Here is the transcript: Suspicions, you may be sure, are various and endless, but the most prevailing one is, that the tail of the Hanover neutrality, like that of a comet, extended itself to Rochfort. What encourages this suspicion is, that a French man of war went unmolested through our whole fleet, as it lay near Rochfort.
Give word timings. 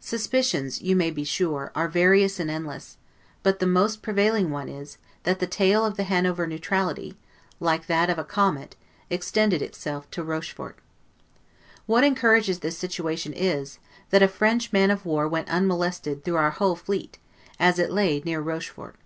Suspicions, 0.00 0.80
you 0.80 0.96
may 0.96 1.10
be 1.10 1.22
sure, 1.22 1.70
are 1.74 1.86
various 1.86 2.40
and 2.40 2.50
endless, 2.50 2.96
but 3.42 3.58
the 3.58 3.66
most 3.66 4.00
prevailing 4.00 4.50
one 4.50 4.70
is, 4.70 4.96
that 5.24 5.38
the 5.38 5.46
tail 5.46 5.84
of 5.84 5.98
the 5.98 6.04
Hanover 6.04 6.46
neutrality, 6.46 7.18
like 7.60 7.86
that 7.86 8.08
of 8.08 8.16
a 8.18 8.24
comet, 8.24 8.74
extended 9.10 9.60
itself 9.60 10.10
to 10.12 10.24
Rochfort. 10.24 10.78
What 11.84 12.04
encourages 12.04 12.60
this 12.60 12.78
suspicion 12.78 13.34
is, 13.34 13.78
that 14.08 14.22
a 14.22 14.28
French 14.28 14.72
man 14.72 14.90
of 14.90 15.04
war 15.04 15.28
went 15.28 15.50
unmolested 15.50 16.24
through 16.24 16.36
our 16.36 16.52
whole 16.52 16.74
fleet, 16.74 17.18
as 17.58 17.78
it 17.78 17.90
lay 17.92 18.20
near 18.24 18.40
Rochfort. 18.40 18.96